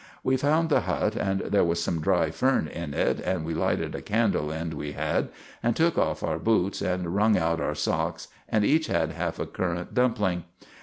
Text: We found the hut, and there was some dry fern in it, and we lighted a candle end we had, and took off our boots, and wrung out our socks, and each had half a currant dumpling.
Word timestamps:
We 0.23 0.35
found 0.35 0.69
the 0.69 0.79
hut, 0.79 1.15
and 1.15 1.41
there 1.41 1.63
was 1.63 1.79
some 1.79 2.01
dry 2.01 2.31
fern 2.31 2.67
in 2.67 2.95
it, 2.95 3.19
and 3.19 3.45
we 3.45 3.53
lighted 3.53 3.93
a 3.93 4.01
candle 4.01 4.51
end 4.51 4.73
we 4.73 4.93
had, 4.93 5.29
and 5.61 5.75
took 5.75 5.95
off 5.95 6.23
our 6.23 6.39
boots, 6.39 6.81
and 6.81 7.13
wrung 7.13 7.37
out 7.37 7.61
our 7.61 7.75
socks, 7.75 8.27
and 8.49 8.65
each 8.65 8.87
had 8.87 9.11
half 9.11 9.37
a 9.37 9.45
currant 9.45 9.93
dumpling. 9.93 10.45